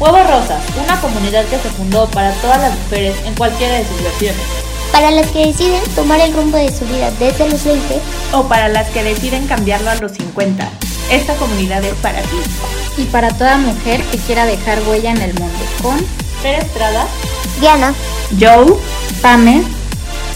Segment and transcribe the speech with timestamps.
[0.00, 4.02] Huevos Rosas, una comunidad que se fundó para todas las mujeres en cualquiera de sus
[4.02, 4.42] versiones.
[4.90, 8.00] Para las que deciden tomar el rumbo de su vida desde los 20
[8.32, 10.68] o para las que deciden cambiarlo a los 50.
[11.12, 12.36] Esta comunidad es para ti.
[12.96, 15.58] Y para toda mujer que quiera dejar huella en el mundo.
[15.80, 15.96] Con
[16.42, 17.06] Fer Estrada,
[17.60, 17.94] Diana,
[18.40, 18.76] Joe,
[19.22, 19.62] Pame.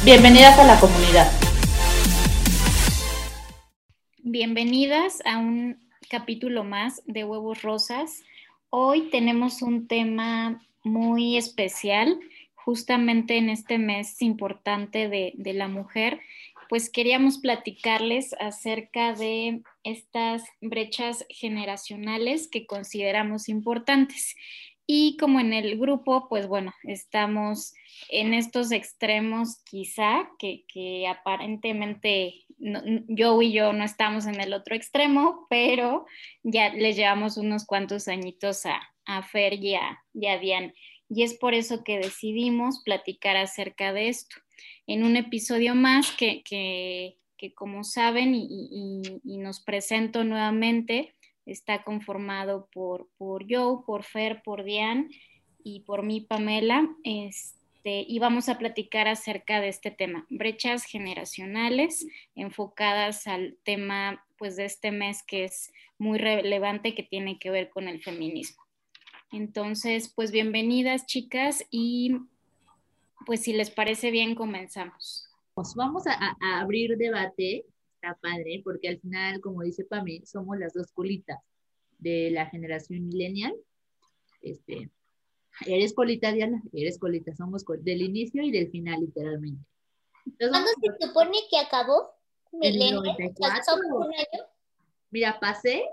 [0.05, 1.33] Bienvenidas a la comunidad.
[4.23, 8.23] Bienvenidas a un capítulo más de Huevos Rosas.
[8.71, 12.21] Hoy tenemos un tema muy especial,
[12.55, 16.21] justamente en este mes importante de, la mujer,
[16.69, 24.37] pues queríamos platicarles acerca de estas brechas generacionales que consideramos importantes.
[24.87, 27.73] Y como en el grupo, pues bueno, estamos
[28.11, 35.47] en estos extremos quizá, que aparentemente no, y yo no estamos en el otro extremo,
[35.49, 36.07] pero
[36.43, 40.75] ya les llevamos unos cuantos añitos a, Fer y a, y Diane.
[41.09, 44.37] Y es por eso que decidimos platicar acerca de esto.
[44.87, 51.15] En un episodio más que, que, como saben, y, nos presento nuevamente,
[51.47, 55.09] está conformado por, por Joe, por Fer, por Diane
[55.65, 56.87] y por mí, Pamela.
[57.05, 57.58] Este,
[58.07, 64.65] y vamos a platicar acerca de este tema, brechas generacionales enfocadas al tema pues de
[64.65, 68.63] este mes que es muy relevante que tiene que ver con el feminismo.
[69.33, 72.17] Entonces, pues bienvenidas chicas y
[73.27, 75.29] pues si les parece bien comenzamos.
[75.55, 80.59] Pues vamos a, a abrir debate, está padre, porque al final, como dice Pami, somos
[80.59, 81.39] las dos culitas
[81.99, 83.55] de la generación millennial.
[84.41, 84.91] Este,
[85.67, 89.65] Eres colita, Diana, eres colita, somos col del inicio y del final, literalmente.
[90.27, 92.15] Entonces, ¿Cuándo se supone que acabó?
[92.53, 93.01] Milenio.
[93.01, 94.47] un año?
[95.11, 95.85] Mira, pasé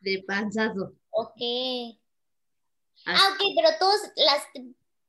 [0.00, 0.94] de panzazo.
[1.10, 1.36] Ok.
[1.36, 2.00] Así.
[3.06, 4.46] Ah, ok, pero todos las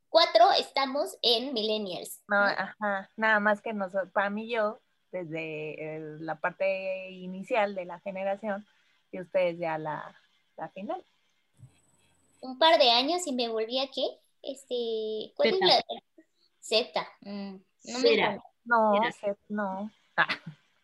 [0.10, 2.22] cuatro estamos en millennials.
[2.28, 4.80] No, ajá, nada más que nosotros, para mí yo,
[5.12, 8.66] desde el, la parte inicial de la generación,
[9.12, 10.16] y ustedes ya la,
[10.58, 11.04] la final
[12.46, 14.06] un par de años y me volví a qué?
[14.44, 15.84] Este, ¿cuál es la
[16.60, 17.08] Z?
[17.22, 19.92] Mm, no, me no, Z, no.
[20.16, 20.28] Ah.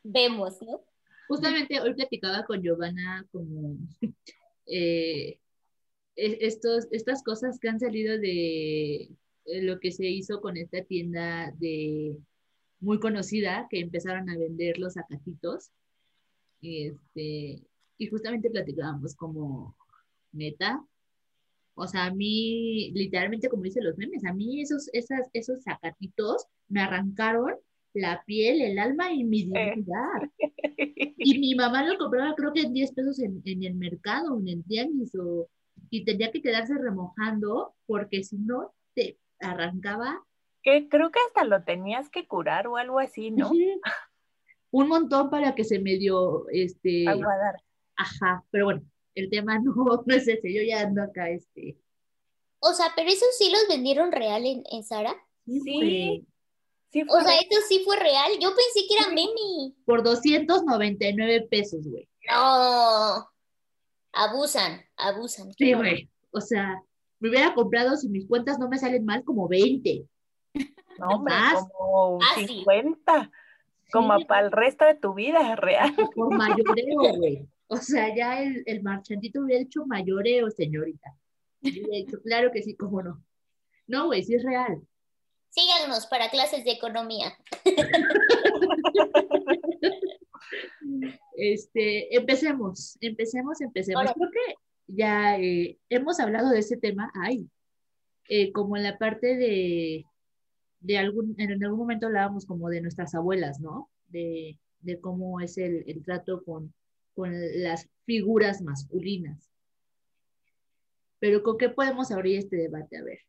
[0.03, 0.81] Vemos, ¿no?
[1.27, 3.77] Justamente hoy platicaba con Giovanna como
[4.65, 5.39] eh,
[6.15, 9.11] estos, estas cosas que han salido de
[9.45, 12.17] lo que se hizo con esta tienda de
[12.79, 15.71] muy conocida que empezaron a vender los acatitos.
[16.61, 17.61] Este,
[17.97, 19.75] y justamente platicábamos como
[20.31, 20.83] neta,
[21.81, 26.45] o sea, a mí, literalmente, como dicen los memes, a mí esos, esas, esos sacatitos
[26.69, 27.55] me arrancaron
[27.93, 30.29] la piel, el alma y mi dignidad.
[31.23, 34.47] Y mi mamá lo compraba creo que en 10 pesos en, en el mercado, en
[34.47, 35.47] el tianguis, o,
[35.91, 40.23] y tenía que quedarse remojando porque si no te arrancaba.
[40.63, 43.51] Que creo que hasta lo tenías que curar o algo así, ¿no?
[44.71, 47.07] Un montón para que se me dio, este...
[47.07, 47.55] Aguadar.
[47.95, 48.81] Ajá, pero bueno,
[49.21, 49.73] el tema no,
[50.05, 51.77] no es ese, yo ya ando acá, este.
[52.59, 55.15] O sea, pero esos sí los vendieron real en, en Sara.
[55.45, 56.25] Sí.
[56.91, 58.31] sí o sea, esto sí fue real.
[58.39, 59.73] Yo pensé que era meme.
[59.85, 62.07] Por 299 pesos, güey.
[62.29, 63.27] No.
[64.13, 65.53] Abusan, abusan.
[65.53, 66.09] Sí, güey.
[66.31, 66.81] O sea,
[67.19, 70.05] me hubiera comprado, si mis cuentas no me salen mal, como 20.
[70.99, 71.33] No, hombre,
[71.73, 73.23] como ah, 50.
[73.23, 73.91] Sí.
[73.91, 74.25] Como sí.
[74.25, 75.95] para el resto de tu vida, real.
[76.15, 77.47] Por mayoreo, güey.
[77.71, 81.15] O sea, ya el, el marchantito hubiera hecho mayoreo, señorita.
[81.61, 83.23] Hubiera hecho, claro que sí, cómo no.
[83.87, 84.85] No, güey, sí es real.
[85.51, 87.33] Síganos para clases de economía.
[91.37, 94.01] este, empecemos, empecemos, empecemos.
[94.01, 94.13] Ahora.
[94.15, 94.55] Creo que
[94.87, 97.49] ya eh, hemos hablado de ese tema, ay,
[98.27, 100.05] eh, como en la parte de,
[100.81, 103.89] de algún, en algún momento hablábamos como de nuestras abuelas, ¿no?
[104.09, 106.73] De, de cómo es el, el trato con,
[107.13, 109.49] con las figuras masculinas.
[111.19, 112.97] Pero ¿con qué podemos abrir este debate?
[112.97, 113.19] A ver,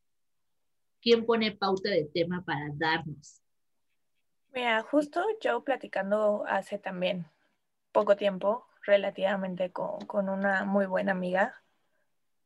[1.01, 3.43] ¿quién pone pauta de tema para darnos?
[4.51, 7.27] Mira, justo yo platicando hace también
[7.93, 11.63] poco tiempo, relativamente con, con una muy buena amiga,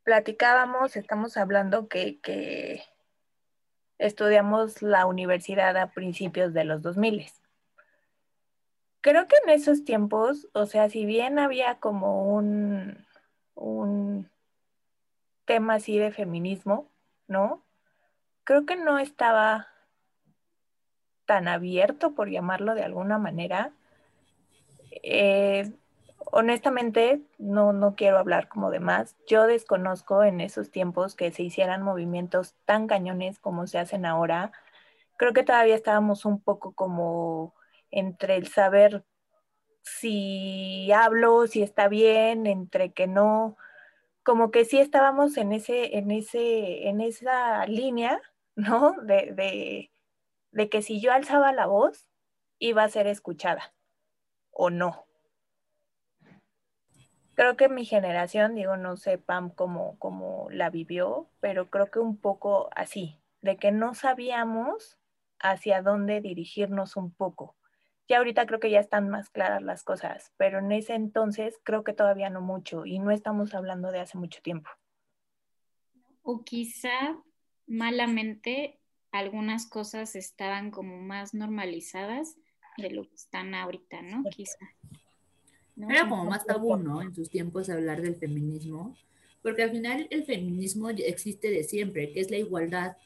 [0.03, 2.83] platicábamos, estamos hablando que, que
[3.97, 7.27] estudiamos la universidad a principios de los 2000
[9.01, 13.05] creo que en esos tiempos, o sea, si bien había como un,
[13.55, 14.29] un
[15.45, 16.91] tema así de feminismo,
[17.27, 17.63] ¿no?
[18.43, 19.67] Creo que no estaba
[21.25, 23.73] tan abierto, por llamarlo de alguna manera.
[25.03, 25.71] Eh,
[26.31, 29.15] honestamente no, no quiero hablar como de más.
[29.27, 34.51] Yo desconozco en esos tiempos que se hicieran movimientos tan cañones como se hacen ahora.
[35.17, 37.53] Creo que todavía estábamos un poco como
[37.91, 39.03] entre el saber
[39.83, 43.57] si hablo, si está bien, entre que no,
[44.23, 48.21] como que sí estábamos en ese, en ese, en esa línea,
[48.55, 48.93] ¿no?
[49.03, 49.91] De,
[50.71, 52.09] que si yo alzaba la voz,
[52.59, 53.73] iba a ser escuchada
[54.51, 55.07] o no
[57.37, 62.17] creo que mi generación, digo, no sé Pam cómo la vivió, pero creo que un
[62.17, 64.97] poco así, de que no sabíamos
[65.39, 67.55] hacia dónde dirigirnos un poco.
[68.09, 71.83] Ya ahorita creo que ya están más claras las cosas, pero en ese entonces creo
[71.83, 74.69] que todavía no mucho y no estamos hablando de hace mucho tiempo.
[76.23, 77.17] O quizá
[77.65, 78.79] malamente
[79.11, 82.37] algunas cosas estaban como más normalizadas
[82.77, 84.23] de lo que están ahorita, ¿no?
[84.29, 84.57] Quizá.
[85.77, 87.01] Era como más tabú, ¿no?
[87.01, 88.95] En sus tiempos hablar del feminismo,
[89.41, 92.97] porque al final el feminismo existe de siempre, que es la igualdad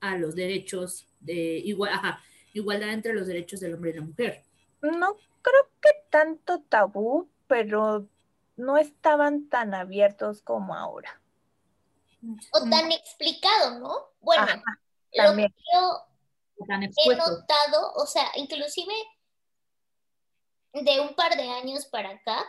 [0.00, 2.20] a los derechos de igual, ajá,
[2.52, 4.42] igualdad entre los derechos del hombre y la mujer.
[4.92, 8.06] No creo que tanto tabú, pero
[8.56, 11.20] no estaban tan abiertos como ahora.
[12.52, 14.10] O tan explicado, ¿no?
[14.20, 14.46] Bueno,
[15.12, 16.06] lo que yo
[16.58, 18.94] he notado, o sea, inclusive
[20.72, 22.44] de un par de años para acá,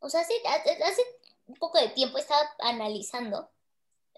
[0.00, 0.34] o sea, hace,
[0.84, 1.02] hace
[1.46, 3.50] un poco de tiempo estaba analizando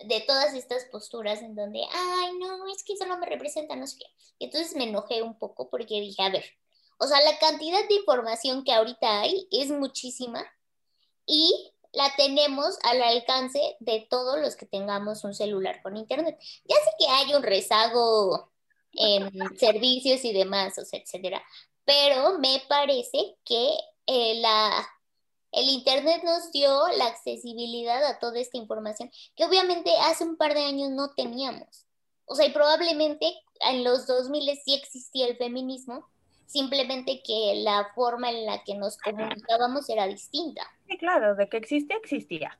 [0.05, 3.87] de todas estas posturas en donde, ay, no, es que eso no me representa, no
[3.87, 4.07] sé qué.
[4.39, 6.45] Y entonces me enojé un poco porque dije, a ver,
[6.99, 10.45] o sea, la cantidad de información que ahorita hay es muchísima
[11.27, 16.39] y la tenemos al alcance de todos los que tengamos un celular con internet.
[16.65, 18.51] Ya sé que hay un rezago
[18.93, 21.43] en servicios y demás, o sea, etcétera,
[21.85, 23.75] pero me parece que
[24.07, 24.87] eh, la,
[25.53, 30.55] el Internet nos dio la accesibilidad a toda esta información que obviamente hace un par
[30.55, 31.87] de años no teníamos.
[32.25, 36.09] O sea, y probablemente en los 2000 sí existía el feminismo,
[36.53, 40.63] simplemente que la forma en la que nos comunicábamos era distinta.
[40.89, 42.59] Sí, claro, de que existía, existía.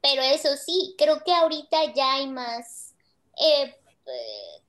[0.00, 2.94] Pero eso sí, creo que ahorita ya hay más
[3.36, 3.74] eh,
[4.06, 4.62] eh,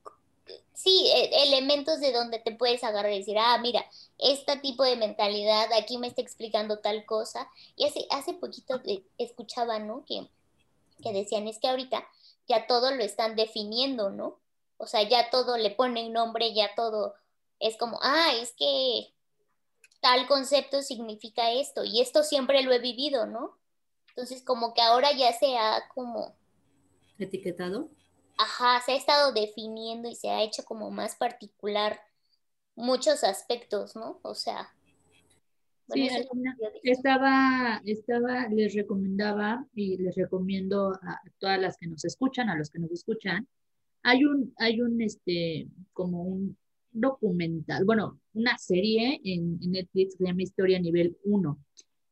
[0.74, 3.86] sí, e, elementos de donde te puedes agarrar y decir, ah, mira,
[4.18, 7.50] este tipo de mentalidad, aquí me está explicando tal cosa.
[7.76, 8.82] Y hace, hace poquito
[9.18, 10.06] escuchaba, ¿no?
[10.06, 10.28] Que,
[11.04, 12.08] que decían, es que ahorita
[12.48, 14.40] ya todo lo están definiendo, ¿no?
[14.78, 17.16] O sea, ya todo le ponen nombre, ya todo
[17.60, 19.14] es como, ah, es que
[20.02, 23.58] tal concepto significa esto y esto siempre lo he vivido, ¿no?
[24.10, 26.36] Entonces, como que ahora ya se ha como...
[27.18, 27.90] Etiquetado
[28.40, 32.00] ajá, se ha estado definiendo y se ha hecho como más particular
[32.76, 34.20] muchos aspectos, ¿no?
[34.24, 34.70] O sea.
[35.90, 36.10] sí,
[36.84, 42.70] estaba, estaba, les recomendaba y les recomiendo a todas las que nos escuchan, a los
[42.70, 43.46] que nos escuchan,
[44.04, 46.58] hay un, hay un, este, como un
[46.92, 51.60] documental, bueno, una serie en, Netflix que se llama Historia Nivel 1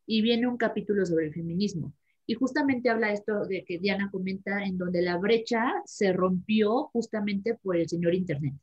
[0.05, 1.93] y viene un capítulo sobre el feminismo.
[2.25, 7.55] Y justamente habla esto de que Diana comenta en donde la brecha se rompió justamente
[7.55, 8.53] por el señor Internet.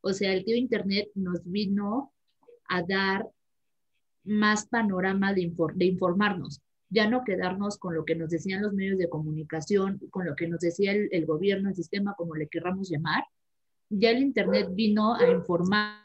[0.00, 2.12] O sea, el tío Internet nos vino
[2.68, 3.28] a dar
[4.24, 6.62] más panorama de, de informarnos,
[6.94, 10.46] ya no quedarnos con lo que nos decían los medios de comunicación, con lo que
[10.46, 13.24] nos decía el, gobierno, el sistema, como le querramos llamar.
[13.90, 16.04] Ya el Internet vino a informar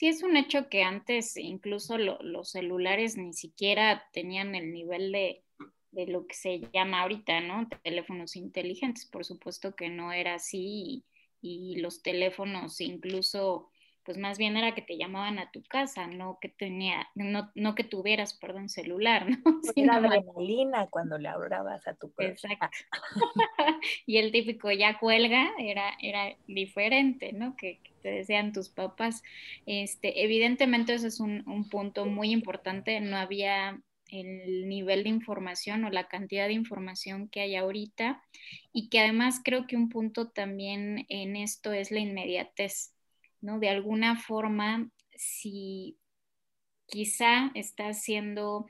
[0.00, 5.44] Sí, es un hecho que antes incluso los celulares ni siquiera tenían el nivel de,
[6.06, 7.68] lo que se llama ahorita, ¿no?
[7.82, 11.04] Teléfonos inteligentes, por supuesto que no era así
[11.42, 13.69] y los teléfonos incluso
[14.10, 17.76] pues más bien era que te llamaban a tu casa, no que tenía, no, no
[17.76, 19.60] que tuvieras, perdón, celular, ¿no?
[19.76, 22.32] Era adrenalina cuando le hablabas a tu casa.
[22.32, 22.76] Exacto.
[24.06, 27.54] y el típico ya cuelga era, era diferente, ¿no?
[27.56, 29.22] Que, te decían tus papás.
[29.66, 35.84] Este, evidentemente ese es un, un punto muy importante, no había el nivel de información
[35.84, 38.24] o la cantidad de información que hay ahorita
[38.72, 42.94] y que además creo que un punto también en esto es la inmediatez.
[43.40, 43.58] ¿No?
[43.58, 45.96] De alguna forma, si
[46.86, 48.66] quizá estás siendo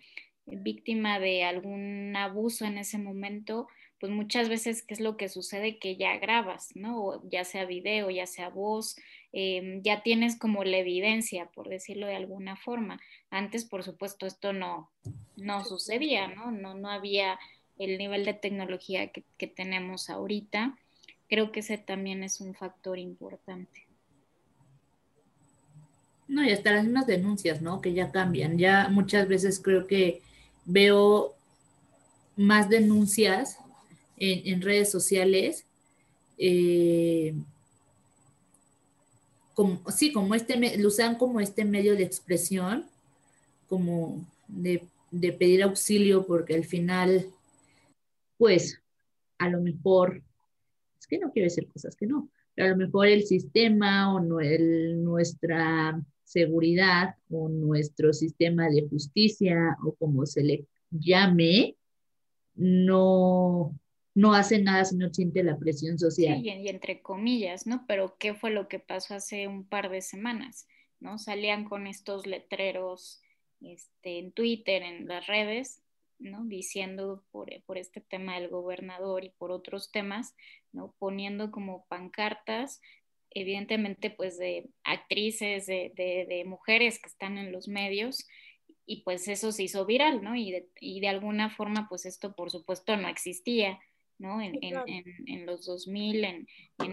[0.47, 3.69] víctima de algún abuso en ese momento,
[4.01, 5.79] pues muchas veces, ¿qué es lo que sucede?
[5.79, 7.21] Que ya grabas, ¿no?
[7.29, 8.97] ya sea video, ya sea voz,
[9.33, 12.99] em, ya tienes como la evidencia, por decirlo de alguna forma.
[13.29, 14.91] Antes, por supuesto, esto no,
[15.37, 16.51] no sucedía, ¿no?
[16.51, 16.75] ¿no?
[16.75, 17.39] No había
[17.79, 20.79] el nivel de tecnología que, que tenemos ahorita.
[21.29, 23.90] Creo que ese también es un factor importante.
[26.31, 27.81] No, y hasta las mismas denuncias, ¿no?
[27.81, 28.57] Que ya cambian.
[28.57, 30.23] Ya muchas veces creo que
[30.65, 31.35] veo
[32.37, 33.59] más denuncias
[34.17, 35.65] en, redes sociales.
[36.39, 37.35] Eh,
[39.55, 42.87] como, sí, como este, lo usan como este medio de expresión,
[43.69, 47.27] como de, de pedir auxilio, porque al final,
[48.39, 48.81] pues,
[49.39, 50.23] a lo mejor,
[51.01, 54.41] es que no quiero decir cosas que no, pero a lo mejor el sistema o
[54.41, 61.75] el, nuestra seguridad o nuestro sistema de justicia o como se le llame,
[62.55, 63.77] no,
[64.15, 66.41] no hace nada si no siente la presión social.
[66.41, 67.85] Sí, y entre comillas, ¿no?
[67.89, 70.69] Pero ¿qué fue lo que pasó hace un par de semanas?
[71.01, 71.19] ¿No?
[71.19, 73.21] Salían con estos letreros
[73.61, 75.83] este, en Twitter, en las redes,
[76.21, 76.45] ¿no?
[76.45, 80.37] Diciendo por, por, este tema del gobernador y por otros temas,
[80.71, 80.95] ¿no?
[81.01, 82.81] Poniendo como pancartas
[83.31, 88.27] evidentemente pues de actrices, de, mujeres que están en los medios
[88.87, 90.35] y pues eso se hizo viral, ¿no?
[90.35, 93.79] Y de, y de alguna forma pues esto por supuesto no existía,
[94.19, 94.41] ¿no?
[94.41, 96.47] En, en, los 2000, en,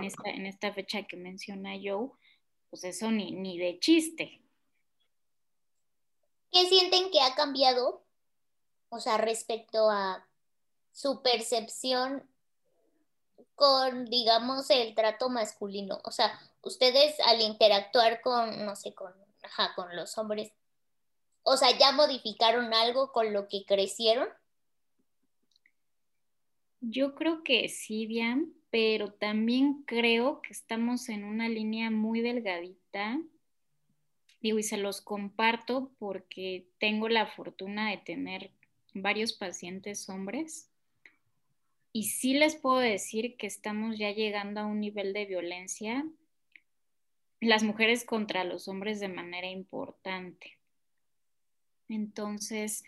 [0.03, 2.09] esta, en esta fecha que menciona Joe,
[2.69, 4.41] pues eso ni, ni de chiste.
[6.51, 8.03] ¿Qué sienten que ha cambiado?
[8.89, 10.25] O sea, respecto a
[10.93, 12.23] su percepción
[13.57, 15.99] con, digamos, el trato masculino.
[16.03, 19.11] O sea, ustedes al interactuar con, no sé, con,
[19.41, 20.51] ajá, con los hombres,
[21.41, 24.29] o sea, ¿ya modificaron algo con lo que crecieron?
[26.81, 33.19] Yo creo que sí, bien, pero también creo que estamos en una línea muy delgadita.
[34.39, 38.51] Digo, y se los comparto porque tengo la fortuna de tener
[38.93, 40.69] varios pacientes hombres
[41.97, 46.05] y sí les puedo decir que estamos ya llegando a un nivel de violencia,
[47.41, 50.59] las mujeres contra los hombres de manera importante.
[51.89, 52.85] Entonces,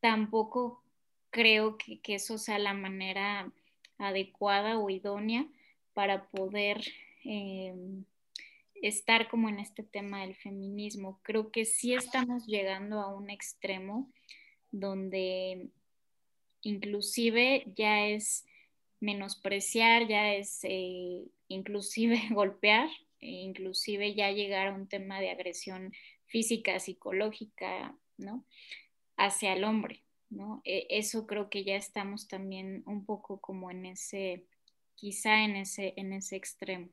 [0.00, 0.82] tampoco
[1.28, 3.52] creo que, eso sea la manera
[3.98, 5.46] adecuada o idónea
[5.92, 6.80] para poder
[7.26, 7.74] eh,
[8.80, 11.20] estar como en este tema del feminismo.
[11.24, 14.10] Creo que sí estamos llegando a un extremo
[14.70, 15.68] donde
[16.62, 18.44] inclusive ya es
[19.00, 22.88] menospreciar, ya es eh, inclusive golpear,
[23.20, 25.92] e inclusive ya llegar a un tema de agresión
[26.26, 28.44] física, psicológica, ¿no?
[29.16, 30.62] Hacia el hombre, ¿no?
[30.64, 34.46] E, eso creo que ya estamos también un poco como en ese,
[34.94, 36.88] quizá en ese, en ese extremo.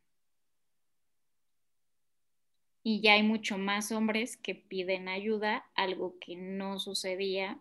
[2.83, 7.59] Y ya hay mucho más hombres que piden ayuda, algo que no sucedía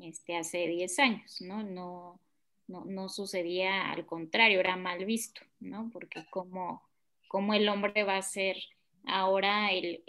[0.00, 1.62] este, hace 10 años, ¿no?
[1.62, 2.20] No,
[2.66, 5.90] no, sucedía al contrario, era mal visto, ¿no?
[5.92, 6.82] Porque como,
[7.28, 8.56] como el hombre va a ser
[9.06, 10.02] ahora el,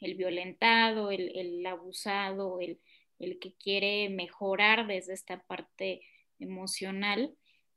[0.00, 2.80] violentado, el, abusado, el,
[3.18, 6.02] el, que quiere mejorar desde esta parte
[6.38, 7.34] emocional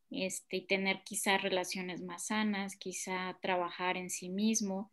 [0.09, 4.91] este, y tener quizá relaciones más sanas, quizá trabajar en sí mismo,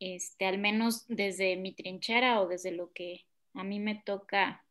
[0.00, 3.24] este, al menos desde mi trinchera o desde lo que
[3.54, 4.64] a mí me toca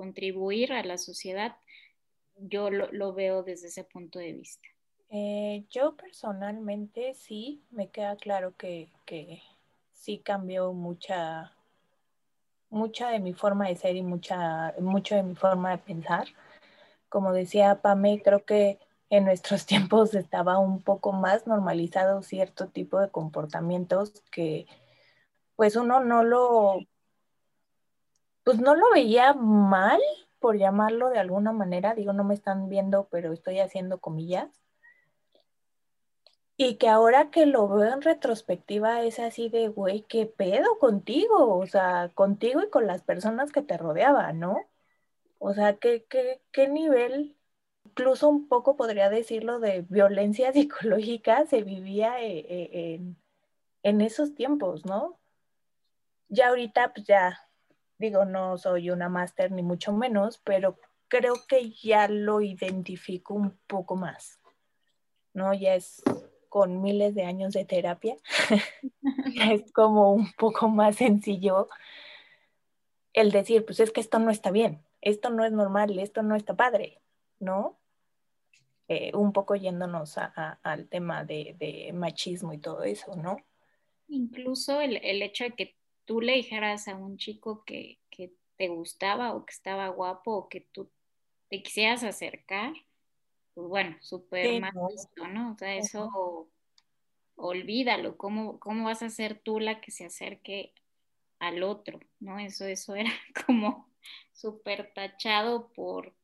[0.00, 1.56] contribuir a la sociedad,
[2.34, 4.66] yo lo, veo desde ese punto de vista.
[5.10, 8.88] Eh, yo personalmente sí, me queda claro que,
[9.92, 11.52] sí cambió mucha,
[12.70, 16.28] mucha de mi forma de ser y mucha, mucho de mi forma de pensar.
[17.10, 18.78] Como decía Pame, creo que
[19.10, 24.66] en nuestros tiempos estaba un poco más normalizado cierto tipo de comportamientos que
[25.56, 26.86] pues uno no lo
[28.44, 30.00] pues no lo veía mal,
[30.40, 34.60] por llamarlo de alguna manera, digo, no me están viendo, pero estoy haciendo comillas.
[36.56, 41.56] Y que ahora que lo veo en retrospectiva es así de, güey, ¿qué pedo contigo?
[41.56, 44.60] O sea, contigo y con las personas que te rodeaban, ¿no?
[45.38, 47.36] O sea, ¿qué, qué, qué nivel,
[47.84, 53.16] incluso un poco podría decirlo, de violencia psicológica se vivía eh, eh, en,
[53.82, 55.18] en esos tiempos, ¿no?
[56.28, 57.49] Ya ahorita, pues ya
[58.00, 60.78] Digo, no soy una máster ni mucho menos, pero
[61.08, 64.40] creo que ya lo identifico un poco más,
[65.34, 65.52] ¿no?
[65.52, 66.02] Ya es
[66.48, 68.16] con miles de años de terapia,
[69.52, 71.68] es como un poco más sencillo
[73.12, 76.36] el decir, pues es que esto no está bien, esto no es normal, esto no
[76.36, 77.02] está padre,
[77.38, 77.78] ¿no?
[78.88, 83.36] Eh, un poco yéndonos al tema de, machismo y todo eso, ¿no?
[84.08, 87.98] Incluso el, el, hecho de que tú le dijeras a un chico que,
[88.56, 90.90] te gustaba o que estaba guapo o que tú
[91.48, 92.74] te quisieras acercar,
[93.54, 95.52] pues bueno, súper mal visto, ¿no?
[95.52, 96.46] O sea, eso
[97.36, 100.74] olvídalo, ¿Cómo, ¿cómo vas a ser tú la que se acerque
[101.38, 102.38] al otro, ¿no?
[102.38, 103.10] Eso, eso era
[103.46, 103.88] como
[104.32, 106.14] súper tachado por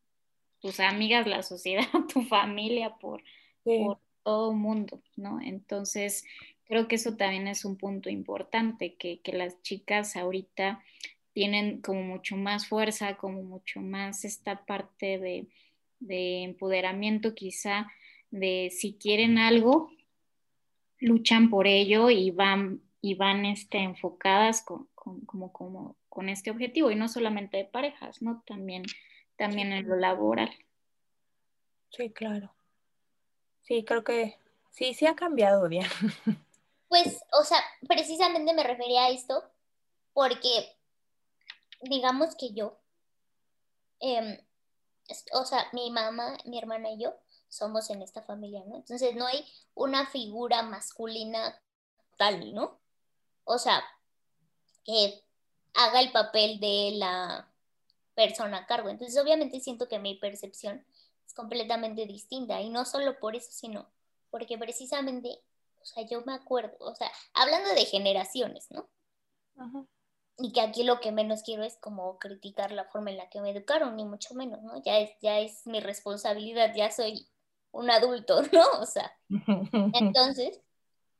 [0.61, 3.23] tus amigas, la sociedad, tu familia, por,
[3.64, 5.40] por todo el mundo, ¿no?
[5.40, 6.25] Entonces,
[6.66, 10.82] creo que eso también es un punto importante, que, que las chicas ahorita
[11.32, 15.46] tienen como mucho más fuerza, como mucho más esta parte de,
[16.00, 17.92] de empoderamiento quizá,
[18.30, 19.90] de si quieren algo,
[20.99, 26.90] luchan por ello y van, y van este, enfocadas con, como, como, con este objetivo,
[26.90, 28.42] y no solamente de parejas, ¿no?
[28.46, 28.85] También,
[29.37, 30.50] también en lo laboral.
[31.90, 32.52] Sí, claro.
[33.62, 34.37] Sí, creo que
[34.70, 35.87] sí, sí ha cambiado bien.
[36.88, 39.42] Pues, o sea, precisamente me refería a esto
[40.12, 40.76] porque,
[41.82, 42.78] digamos que yo,
[44.00, 44.38] em,
[45.32, 47.14] o sea, mi mamá, mi hermana y yo
[47.48, 48.76] somos en esta familia, ¿no?
[48.76, 51.60] Entonces no hay una figura masculina
[52.16, 52.78] tal, ¿no?
[53.44, 53.82] O sea,
[54.84, 55.22] que
[55.74, 57.48] haga el papel de la
[58.14, 58.88] persona a cargo.
[58.88, 60.84] Entonces, obviamente siento que mi percepción
[61.26, 63.86] es completamente distinta y no solo por eso, sino
[64.30, 65.40] porque precisamente,
[65.86, 68.88] o sea, yo me acuerdo, o sea, hablando de generaciones, ¿no?
[70.38, 73.40] Y que aquí lo que menos quiero es como criticar la forma en la que
[73.40, 74.82] me educaron, ni mucho menos, ¿no?
[74.82, 77.28] Ya es, ya es mi responsabilidad, ya soy
[77.70, 78.66] un adulto, ¿no?
[78.80, 79.10] O sea,
[79.94, 80.60] entonces,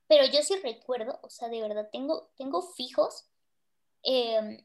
[0.07, 3.31] pero yo sí recuerdo, o sea, de verdad, tengo, tengo fijos
[4.09, 4.65] Em,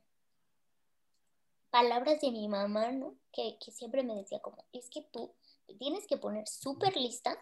[1.72, 3.16] palabras de mi mamá, ¿no?
[3.32, 5.34] Que, siempre me decía como, es que tú
[5.80, 7.36] tienes que poner súper lista,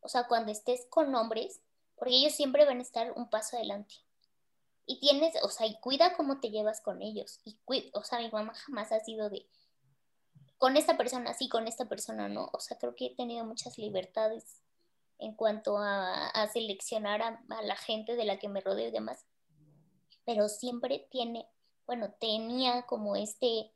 [0.00, 1.60] o sea, cuando estés con hombres,
[2.00, 3.94] porque ellos siempre van a estar un paso adelante.
[4.86, 7.38] Y tienes, o sea, y cuida cómo te llevas con ellos.
[7.44, 7.56] Y
[7.92, 9.46] o sea, mi mamá jamás ha sido de,
[10.58, 12.50] con esta persona sí, con esta persona no.
[12.52, 14.62] O sea, creo que he tenido muchas libertades
[15.18, 19.24] en cuanto a, seleccionar a, a, la gente de la que me rodeo y demás
[20.30, 21.48] pero siempre tiene,
[21.86, 23.72] bueno, tenía como este,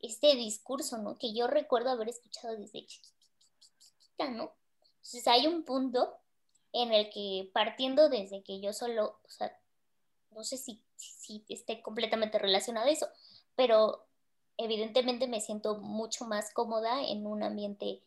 [0.00, 1.18] este discurso, ¿no?
[1.18, 4.54] Que yo recuerdo haber escuchado desde chiquita, ¿no?
[4.96, 6.18] Entonces hay un punto
[6.72, 9.56] en el que partiendo desde que yo solo, o sea,
[10.30, 10.82] no sé si,
[11.48, 13.08] esté completamente relacionado a eso,
[13.54, 14.04] pero
[14.56, 18.02] evidentemente me siento mucho más cómoda en un ambiente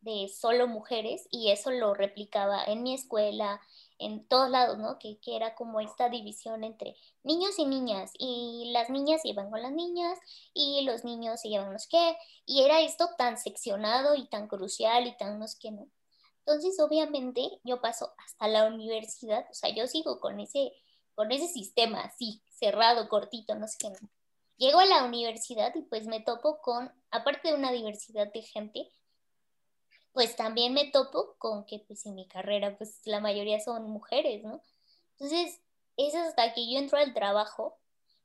[0.00, 3.60] de solo mujeres y eso lo replicaba en mi escuela,
[3.98, 4.98] en todos lados, ¿no?
[4.98, 6.94] Que, que, era como esta división entre
[7.24, 10.18] niños y niñas, y las niñas iban con las niñas,
[10.54, 12.16] y los niños se llevan los qué,
[12.46, 15.88] y era esto tan seccionado y tan crucial y tan no sé qué, ¿no?
[16.48, 20.72] Entonces, obviamente, yo paso hasta la universidad, o sea, yo sigo con ese,
[21.14, 23.92] con ese sistema así, cerrado, cortito, no sé qué.
[24.56, 28.88] Llego a la universidad y pues me topo con, aparte de una diversidad de gente,
[30.14, 34.42] pues también me topo con que pues en mi carrera pues la mayoría son mujeres,
[34.42, 34.62] ¿no?
[35.18, 35.60] Entonces,
[35.98, 37.76] es hasta que yo entro al trabajo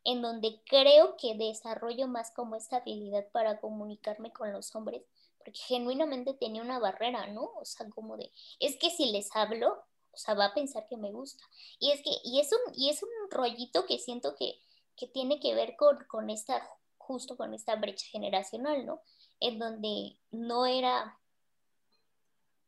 [0.06, 5.04] en donde creo que desarrollo más como esta habilidad para comunicarme con los hombres,
[5.44, 7.52] porque genuinamente tenía una barrera, ¿no?
[7.56, 10.98] O sea, como de, es que si les hablo, o sea, va a pensar que
[10.98, 11.44] me gusta.
[11.80, 14.60] Y es que, y es un, y es un rollito que siento que,
[14.96, 19.02] que tiene que ver con, con esta, justo con esta brecha generacional, ¿no?
[19.40, 21.20] En donde no era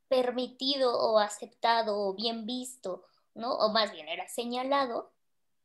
[0.08, 3.54] permitido o aceptado o bien visto, ¿no?
[3.56, 5.12] O más bien era señalado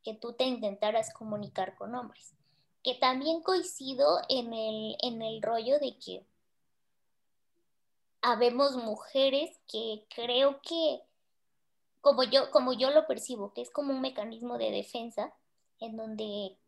[0.03, 2.35] que tú te intentaras comunicar con hombres.
[2.83, 6.27] Que también coincido en el, en el rollo de que
[8.23, 11.03] habemos mujeres que creo que,
[12.01, 15.33] como yo, como yo lo percibo, que es como un mecanismo de defensa,
[15.81, 16.59] en donde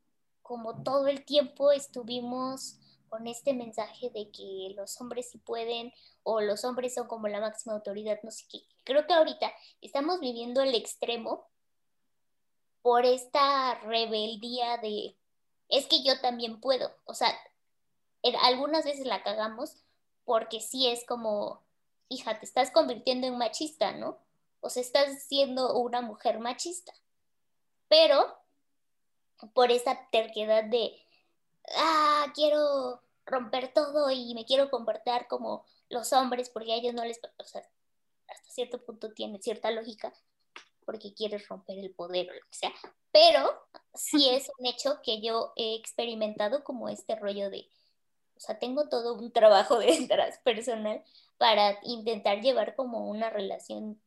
[0.43, 6.41] como todo el tiempo estuvimos con este mensaje de que los hombres sí pueden o
[6.41, 8.61] los hombres son como la máxima autoridad, no sé qué.
[8.85, 11.47] Creo que ahorita estamos viviendo el extremo
[12.81, 15.17] por esta rebeldía de,
[15.69, 16.91] es que yo también puedo.
[17.05, 17.29] O sea,
[18.43, 19.85] algunas veces la cagamos
[20.25, 21.63] porque sí es como,
[22.09, 24.19] hija, te estás convirtiendo en machista, ¿no?
[24.61, 26.93] O sea, estás siendo una mujer machista.
[27.89, 28.39] Pero
[29.55, 30.95] por esa terquedad de,
[31.77, 37.05] ah, quiero romper todo y me quiero comportar como los hombres porque a ellos no
[37.05, 37.63] les, o sea,
[38.29, 40.13] hasta cierto punto tiene cierta lógica
[40.85, 42.73] porque quieres romper el poder o lo que sea,
[43.13, 47.69] pero sí es un hecho que yo he experimentado como este rollo de,
[48.44, 51.02] sea, tengo todo un trabajo detrás personal
[51.38, 54.00] para intentar llevar como una relación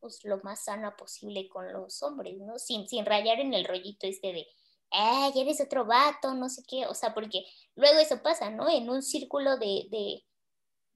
[0.00, 2.58] pues lo más sana posible con los hombres, ¿no?
[2.58, 4.46] Sin, sin rayar en el rollito este de,
[4.90, 6.34] ¡ay, eres otro vato!
[6.34, 8.68] No sé qué, o sea, porque luego eso pasa, ¿no?
[8.68, 9.88] En un círculo de,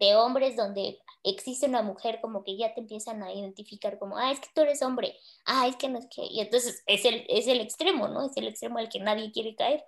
[0.00, 4.32] de hombres donde existe una mujer como que ya te empiezan a identificar como, ah,
[4.32, 7.26] es que tú eres hombre, ah, es que no es que, y entonces es el,
[7.28, 8.26] es el extremo, ¿no?
[8.26, 9.84] Es el extremo al que nadie quiere caer,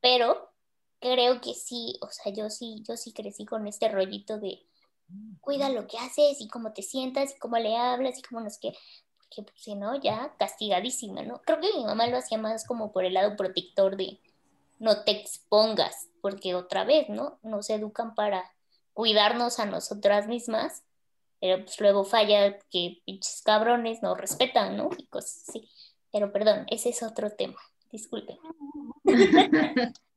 [0.00, 0.47] pero
[1.00, 4.62] creo que sí, o sea, yo sí, yo sí crecí con este rollito de
[5.40, 8.48] cuida lo que haces y cómo te sientas y cómo le hablas y cómo no
[8.48, 8.74] es que,
[9.16, 11.40] porque pues, si no, ya castigadísima, ¿no?
[11.42, 14.20] Creo que mi mamá lo hacía más como por el lado protector de
[14.78, 17.38] no te expongas, porque otra vez, ¿no?
[17.42, 18.52] Nos educan para
[18.92, 20.84] cuidarnos a nosotras mismas,
[21.40, 24.90] pero pues luego falla que pinches cabrones no respetan, ¿no?
[24.96, 25.68] Y cosas así.
[26.12, 27.58] Pero perdón, ese es otro tema.
[27.90, 28.38] Disculpen.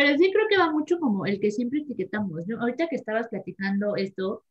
[0.00, 2.46] Pero sí creo que va mucho como el que siempre etiquetamos.
[2.46, 2.58] ¿no?
[2.58, 4.44] Ahorita que estabas platicando esto,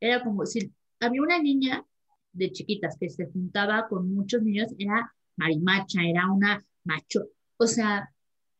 [0.00, 1.86] era como si había una niña
[2.32, 7.28] de chiquitas que se juntaba con muchos niños, era marimacha, era una macho.
[7.56, 8.12] O sea,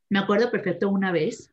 [0.09, 1.51] me acuerdo perfecto una vez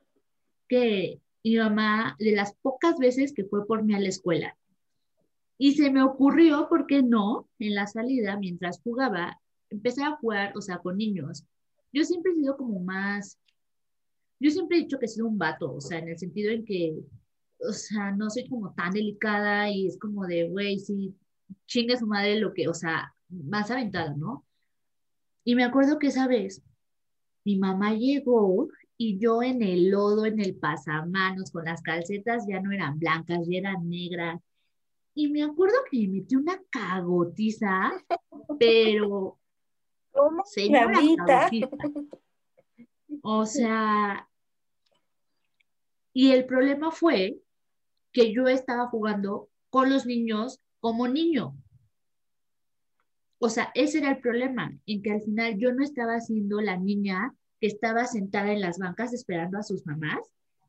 [0.70, 4.56] que mi mamá, de las pocas veces que fue por mí a la escuela,
[5.58, 7.50] y se me ocurrió, ¿por qué no?
[7.58, 11.46] En la salida, mientras jugaba, empecé a jugar, o sea, con niños.
[11.92, 13.40] Yo siempre he sido como más,
[14.44, 16.66] yo siempre he dicho que he sido un vato, o sea, en el sentido en
[16.66, 17.00] que,
[17.60, 21.16] o sea, no soy como tan delicada y es como de, güey, sí,
[21.66, 24.46] chingue su madre lo que, o sea, más aventada, ¿no?
[25.46, 26.62] Y me acuerdo que esa vez
[27.46, 32.60] mi mamá llegó y yo en el lodo, en el pasamanos, con las calcetas ya
[32.60, 34.42] no eran blancas, ya eran negras.
[35.16, 37.94] Y me acuerdo que me metí una cagotiza,
[38.60, 39.38] pero
[40.12, 41.70] ¿Cómo, señora cagotiza.
[43.22, 44.28] O sea,
[46.14, 47.38] y el problema fue
[48.12, 51.58] que yo estaba jugando con los niños como niño.
[53.40, 56.78] O sea, ese era el problema, en que al final yo no estaba siendo la
[56.78, 60.20] niña que estaba sentada en las bancas esperando a sus mamás,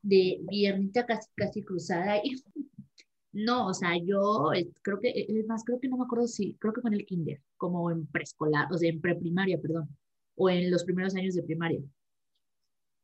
[0.03, 2.17] de piernita casi, casi cruzada.
[2.25, 2.43] Y
[3.33, 4.51] no, o sea, yo
[4.83, 6.95] creo que, eh, es más, creo que no me acuerdo si, creo que fue en
[6.95, 9.89] el kinder, como en preescolar, o sea, en preprimaria, perdón,
[10.37, 11.83] o en los primeros años de primaria.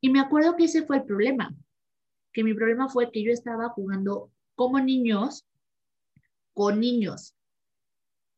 [0.01, 1.55] Y me acuerdo que ese fue el problema,
[2.33, 5.47] que mi problema fue que yo estaba jugando como niños,
[6.53, 7.35] con niños,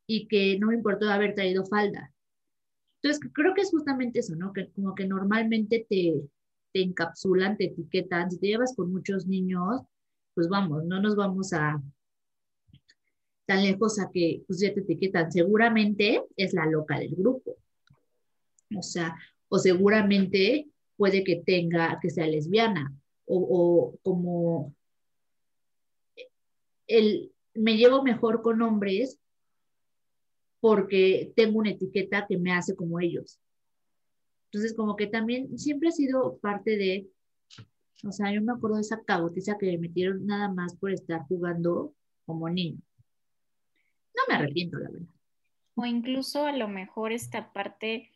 [0.07, 2.13] y que no me importó haber traído falda.
[3.01, 4.53] Entonces, creo que es justamente eso, ¿no?
[4.53, 6.15] Que como que normalmente te,
[6.73, 8.31] te encapsulan, te etiquetan.
[8.31, 9.83] Si te llevas con muchos niños,
[10.35, 11.83] pues vamos, no nos vamos a
[13.45, 15.33] tan lejos a que pues ya te etiquetan.
[15.33, 17.57] Seguramente es la loca del grupo.
[18.77, 19.17] O sea,
[19.49, 22.95] o seguramente puede que tenga, que sea lesbiana,
[23.35, 24.75] o, como
[26.87, 29.19] el, me llevo mejor con hombres
[30.61, 33.41] porque tengo una etiqueta que me hace como ellos.
[34.47, 37.09] Entonces, como que también siempre ha sido parte de,
[38.05, 41.23] o sea, yo me acuerdo de esa cabotiza que me metieron nada más por estar
[41.27, 41.95] jugando
[42.27, 42.81] como niño.
[44.15, 45.09] No me arrepiento, la verdad.
[45.75, 48.11] O incluso a lo mejor esta parte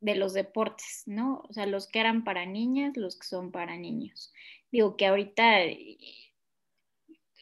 [0.00, 1.42] de los deportes, ¿no?
[1.48, 4.32] O sea, los que eran para niñas, los que son para niños.
[4.72, 5.64] Digo que ahorita,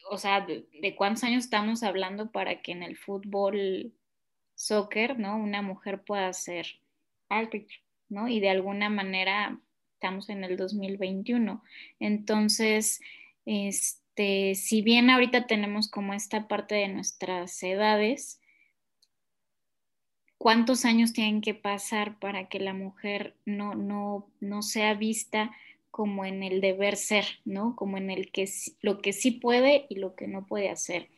[0.09, 3.93] o sea, de, cuántos años estamos hablando para que en el fútbol
[4.55, 5.37] soccer, ¿no?
[5.37, 6.67] Una mujer pueda ser
[7.29, 7.77] árbitro,
[8.09, 8.27] ¿no?
[8.27, 9.59] Y de alguna manera
[9.93, 11.63] estamos en el 2021.
[11.99, 12.99] Entonces,
[13.45, 18.41] este, si bien ahorita tenemos como esta parte de nuestras edades,
[20.37, 25.51] ¿cuántos años tienen que pasar para que la mujer no, no, no sea vista
[25.91, 27.75] como en el deber ser, ¿no?
[27.75, 28.49] Como en el que
[28.81, 31.09] lo que sí puede y lo que no puede hacer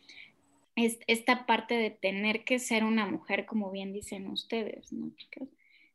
[0.75, 5.11] es esta parte de tener que ser una mujer, como bien dicen ustedes, ¿no?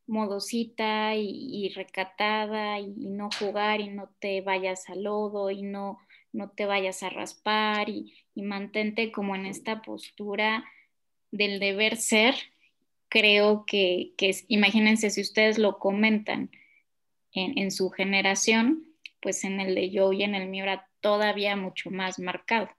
[0.07, 5.99] Modosita y, recatada y, no jugar y no te vayas al lodo y no,
[6.33, 10.65] no te vayas a raspar y, mantente como en esta postura
[11.33, 12.35] del deber ser.
[13.09, 16.51] Creo que, que imagínense si ustedes lo comentan
[17.37, 18.85] en, su generación,
[19.21, 22.71] pues en el de yo y en el mío era todavía mucho más marcado.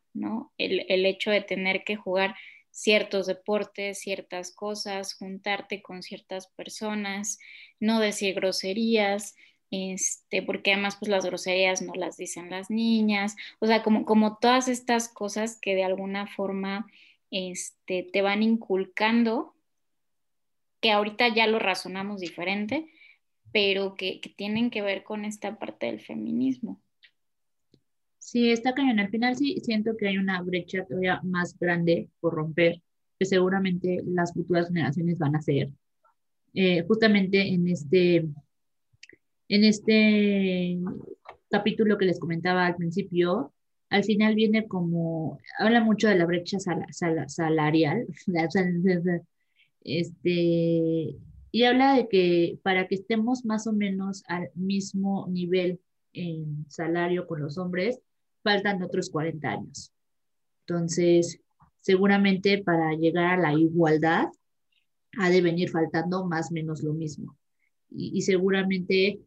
[0.58, 2.36] El, hecho de tener que jugar
[2.72, 7.38] ciertos deportes, ciertas cosas, juntarte con ciertas personas,
[7.80, 9.36] no decir groserías,
[9.70, 14.38] este, porque además pues las groserías no las dicen las niñas, o sea, como, como
[14.38, 16.88] todas estas cosas que de alguna forma
[17.30, 19.54] este, te van inculcando,
[20.82, 22.88] que ahorita ya lo razonamos diferente,
[23.58, 26.80] pero que tienen que ver con esta parte del feminismo.
[28.20, 29.00] Sí, está cañón.
[29.00, 32.84] Al final sí siento que hay una brecha todavía más grande por romper,
[33.17, 35.72] que seguramente las futuras generaciones van a hacer.
[36.54, 38.17] Eh, justamente en este,
[39.50, 40.78] en este
[41.50, 43.56] capítulo que les comentaba al principio,
[43.89, 48.06] al final viene como, habla mucho de la brecha salarial,
[49.84, 51.15] este,
[51.58, 55.80] y habla de que para que estemos más o menos al mismo nivel
[56.13, 58.00] en salario con los hombres,
[58.43, 59.91] faltan otros 40 años.
[60.67, 61.39] Entonces,
[61.82, 64.28] seguramente para llegar a la igualdad
[65.17, 67.36] ha de venir faltando más o menos lo mismo.
[67.89, 69.20] Y, y seguramente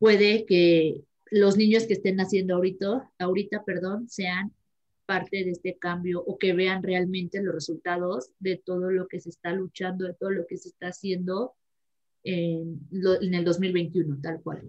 [0.00, 4.52] puede que los niños que estén naciendo ahorita, ahorita, perdón, sean
[5.08, 9.30] parte de este cambio o que vean realmente los resultados de todo lo que se
[9.30, 11.54] está luchando, de todo lo que se está haciendo
[12.24, 14.62] en, en el 2021, tal cual.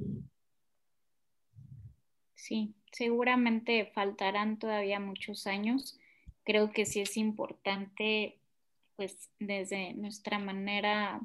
[2.35, 5.99] Sí, seguramente faltarán todavía muchos años.
[6.45, 8.39] Creo que sí es importante,
[8.95, 11.19] pues desde nuestra manera,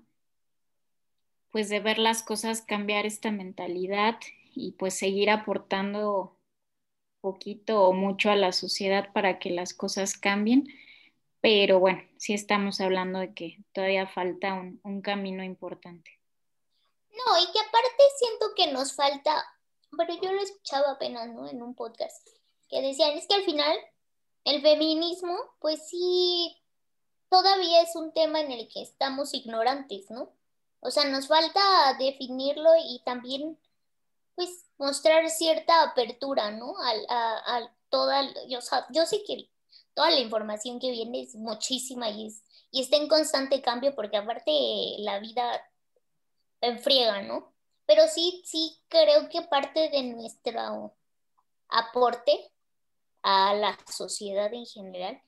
[1.53, 4.17] pues de ver las cosas, cambiar esta mentalidad
[4.57, 6.34] y pues seguir aportando
[7.25, 10.69] poquito o mucho a la sociedad para que las cosas cambien.
[11.41, 16.11] Pero bueno, sí estamos hablando de que todavía falta un, camino importante.
[17.11, 19.43] No, y que aparte siento que nos falta,
[19.97, 21.49] pero yo lo escuchaba apenas, ¿no?
[21.49, 22.29] En un podcast,
[22.69, 23.75] que decían, es que al final
[24.45, 26.55] el feminismo, pues sí,
[27.31, 30.31] todavía es un tema en el que estamos ignorantes, ¿no?
[30.81, 33.59] O sea, nos falta definirlo y también
[34.35, 36.75] pues mostrar cierta apertura, ¿no?
[36.79, 38.59] Al, a, toda, yo,
[38.91, 39.51] yo sé que
[39.95, 44.17] toda la información que viene es muchísima y, es, y está en constante cambio porque
[44.17, 44.51] aparte
[44.99, 45.63] la vida
[46.61, 47.53] enfriega, ¿no?
[47.87, 50.97] Pero sí, sí creo que parte de nuestro
[51.69, 52.51] aporte
[53.23, 55.23] a la sociedad en general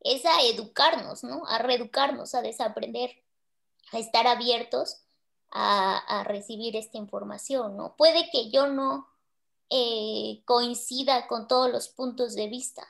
[0.00, 1.46] es a educarnos, ¿no?
[1.46, 3.22] A reeducarnos, a desaprender,
[3.92, 5.02] a estar abiertos
[5.50, 7.96] a, recibir esta información, ¿no?
[7.96, 9.08] Puede que yo no
[9.70, 12.86] eh, coincida con todos los puntos de vista.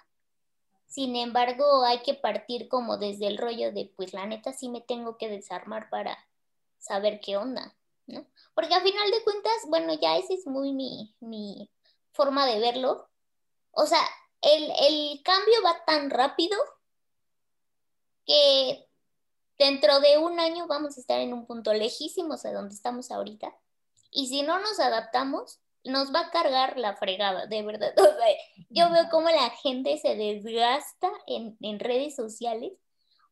[0.87, 4.81] Sin embargo, hay que partir como desde el rollo de, pues la neta sí me
[4.81, 6.19] tengo que desarmar para
[6.79, 7.75] saber qué onda,
[8.07, 8.27] ¿no?
[8.55, 11.71] Porque a final de cuentas, bueno, ya esa es muy mi, mi
[12.13, 13.09] forma de verlo.
[13.73, 14.03] O sea,
[14.41, 16.57] el, el cambio va tan rápido
[18.27, 18.88] que
[19.59, 23.55] dentro de un año vamos a estar en un punto lejísimo de donde estamos ahorita.
[24.11, 27.95] Y si no nos adaptamos, nos va a cargar la fregada, de verdad.
[28.71, 32.73] yo veo cómo la gente se desgasta en, en redes sociales,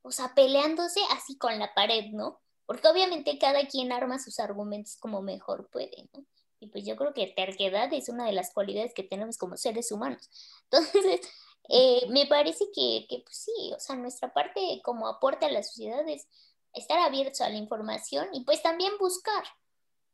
[0.02, 2.40] o sea, peleándose así con la pared, ¿no?
[2.66, 6.24] Porque obviamente cada quien arma sus argumentos como mejor puede, ¿no?
[6.58, 9.92] Y pues yo creo que terquedad es una de las cualidades que tenemos como seres
[9.92, 10.28] humanos.
[10.70, 11.20] Entonces,
[11.68, 15.62] eh, me parece que, que, pues sí, o sea, nuestra parte como aporte a la
[15.62, 16.26] sociedad es
[16.72, 19.44] estar abiertos a la información y pues también buscar,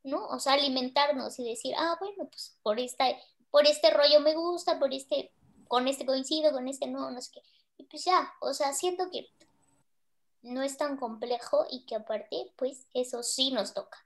[0.04, 0.26] ¿no?
[0.28, 3.06] O sea, alimentarnos y decir, ah, bueno, pues por, esta,
[3.50, 5.32] por este rollo me gusta, por este,
[5.68, 7.42] con este coincido, con este no, no sé qué.
[7.78, 9.28] Y pues ya, o sea, siento que
[10.42, 13.98] no es tan complejo y que aparte, pues eso sí nos toca.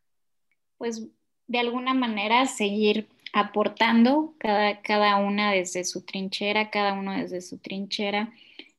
[0.79, 1.03] Pues
[1.47, 7.59] de alguna manera seguir aportando cada, cada una desde su trinchera, cada uno desde su
[7.59, 8.33] trinchera,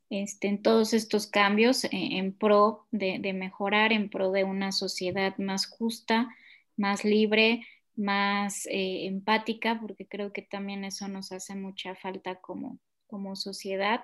[0.10, 5.38] este, en todos estos cambios eh, en pro de, mejorar, en pro de una sociedad
[5.38, 6.36] más justa,
[6.76, 12.80] más libre, más eh, empática, porque creo que también eso nos hace mucha falta como,
[13.06, 14.04] como sociedad.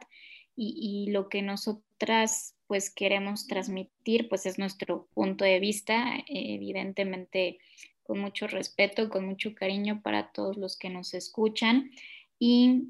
[0.56, 7.58] Y, y, lo que nosotras pues queremos transmitir pues es nuestro punto de vista, evidentemente
[8.04, 11.92] con mucho respeto, con mucho cariño para todos los que nos escuchan
[12.39, 12.89] y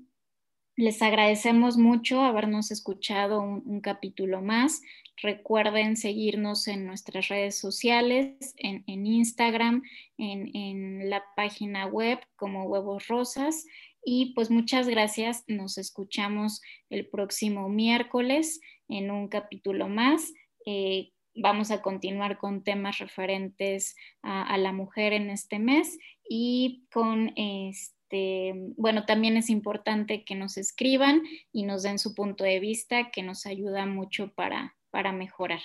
[0.75, 4.81] les agradecemos mucho habernos escuchado un, capítulo más.
[5.21, 9.83] Recuerden seguirnos en nuestras redes sociales, en, Instagram,
[10.17, 13.65] en, en, la página web como Huevos Rosas.
[14.03, 15.43] Y pues muchas gracias.
[15.47, 20.33] Nos escuchamos el próximo miércoles en un capítulo más.
[20.65, 27.33] Eh, vamos a continuar con temas referentes a, la mujer en este mes y con
[27.35, 33.11] este, bueno, también es importante que nos escriban y nos den su punto de vista,
[33.11, 35.61] que nos ayuda mucho para, para mejorar.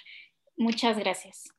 [0.57, 1.58] Muchas gracias.